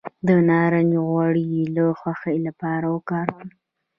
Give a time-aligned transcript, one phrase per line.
[0.27, 3.47] د نارنج غوړي د خوښۍ لپاره وکاروئ